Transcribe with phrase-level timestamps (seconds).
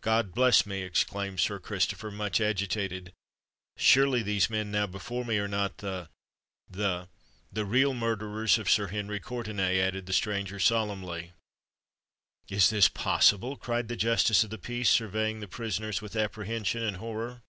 [0.00, 3.12] "God bless me!" exclaimed Sir Christopher, much agitated:
[3.76, 7.08] "surely these men now before me are not the—the——"
[7.52, 11.32] "The real murderers of Sir Henry Courtenay!" added the stranger solemnly.
[12.48, 16.96] "Is this possible?" cried the Justice of the Peace, surveying the prisoners with apprehension and
[16.96, 17.42] horror.